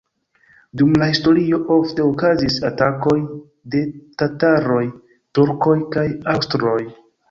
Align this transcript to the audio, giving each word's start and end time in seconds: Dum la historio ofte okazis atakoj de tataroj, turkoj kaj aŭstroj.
Dum 0.81 0.95
la 1.01 1.09
historio 1.11 1.59
ofte 1.75 2.03
okazis 2.07 2.59
atakoj 2.71 3.15
de 3.77 3.85
tataroj, 4.25 4.85
turkoj 5.39 5.81
kaj 5.97 6.13
aŭstroj. 6.39 6.79